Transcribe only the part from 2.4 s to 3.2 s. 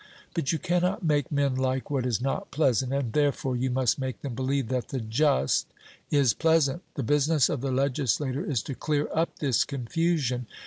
pleasant, and